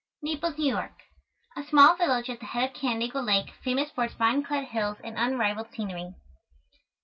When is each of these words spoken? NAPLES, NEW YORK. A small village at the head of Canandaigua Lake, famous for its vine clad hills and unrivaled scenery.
NAPLES, 0.23 0.57
NEW 0.57 0.65
YORK. 0.77 0.99
A 1.55 1.63
small 1.63 1.95
village 1.95 2.27
at 2.27 2.39
the 2.39 2.47
head 2.47 2.71
of 2.71 2.75
Canandaigua 2.75 3.19
Lake, 3.19 3.53
famous 3.63 3.91
for 3.91 4.05
its 4.05 4.15
vine 4.15 4.41
clad 4.41 4.65
hills 4.69 4.97
and 5.03 5.15
unrivaled 5.15 5.67
scenery. 5.75 6.15